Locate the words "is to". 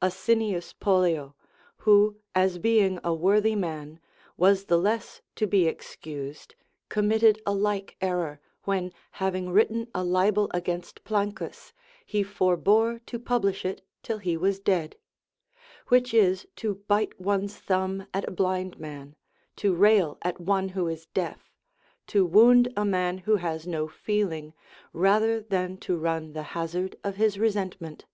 16.14-16.76